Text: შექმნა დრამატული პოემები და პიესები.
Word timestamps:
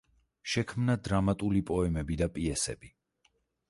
შექმნა 0.53 0.95
დრამატული 1.09 1.63
პოემები 1.71 2.21
და 2.25 2.33
პიესები. 2.39 2.95